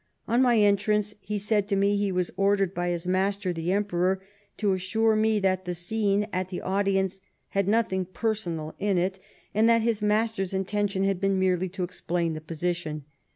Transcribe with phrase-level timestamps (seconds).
[0.27, 4.19] On my entrance he said to me he was ordered by his master, the Emperor,
[4.57, 9.19] to assure me that the scene at the audience had nothing personal in it;
[9.53, 13.05] and that his master's intention had been merely to explain the position.